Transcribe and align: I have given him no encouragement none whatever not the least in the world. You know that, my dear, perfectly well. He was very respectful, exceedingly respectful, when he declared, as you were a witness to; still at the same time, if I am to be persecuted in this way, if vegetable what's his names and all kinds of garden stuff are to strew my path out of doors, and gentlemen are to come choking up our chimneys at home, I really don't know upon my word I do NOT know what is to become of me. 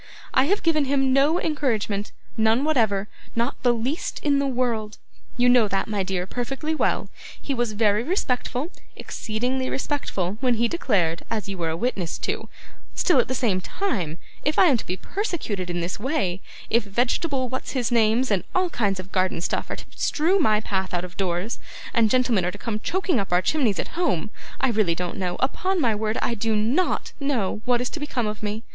I 0.33 0.45
have 0.45 0.63
given 0.63 0.85
him 0.85 1.13
no 1.13 1.39
encouragement 1.39 2.11
none 2.35 2.63
whatever 2.63 3.07
not 3.35 3.61
the 3.61 3.71
least 3.71 4.19
in 4.23 4.39
the 4.39 4.47
world. 4.47 4.97
You 5.37 5.47
know 5.47 5.67
that, 5.67 5.87
my 5.87 6.01
dear, 6.01 6.25
perfectly 6.25 6.73
well. 6.73 7.09
He 7.39 7.53
was 7.53 7.73
very 7.73 8.01
respectful, 8.01 8.71
exceedingly 8.95 9.69
respectful, 9.69 10.39
when 10.41 10.55
he 10.55 10.67
declared, 10.67 11.21
as 11.29 11.47
you 11.47 11.55
were 11.59 11.69
a 11.69 11.77
witness 11.77 12.17
to; 12.17 12.49
still 12.95 13.19
at 13.19 13.27
the 13.27 13.35
same 13.35 13.61
time, 13.61 14.17
if 14.43 14.57
I 14.57 14.65
am 14.71 14.77
to 14.77 14.87
be 14.87 14.97
persecuted 14.97 15.69
in 15.69 15.81
this 15.81 15.99
way, 15.99 16.41
if 16.71 16.83
vegetable 16.83 17.47
what's 17.47 17.73
his 17.73 17.91
names 17.91 18.31
and 18.31 18.43
all 18.55 18.71
kinds 18.71 18.99
of 18.99 19.11
garden 19.11 19.39
stuff 19.39 19.69
are 19.69 19.75
to 19.75 19.85
strew 19.95 20.39
my 20.39 20.61
path 20.61 20.95
out 20.95 21.05
of 21.05 21.15
doors, 21.15 21.59
and 21.93 22.09
gentlemen 22.09 22.43
are 22.43 22.51
to 22.51 22.57
come 22.57 22.79
choking 22.79 23.19
up 23.19 23.31
our 23.31 23.43
chimneys 23.43 23.77
at 23.77 23.89
home, 23.89 24.31
I 24.59 24.69
really 24.69 24.95
don't 24.95 25.17
know 25.19 25.35
upon 25.41 25.79
my 25.79 25.93
word 25.93 26.17
I 26.23 26.33
do 26.33 26.55
NOT 26.55 27.11
know 27.19 27.61
what 27.65 27.81
is 27.81 27.89
to 27.91 27.99
become 27.99 28.25
of 28.25 28.41
me. 28.41 28.63